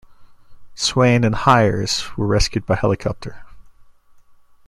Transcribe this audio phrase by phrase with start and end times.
[0.73, 3.43] Swain and Hires were rescued by helicopter.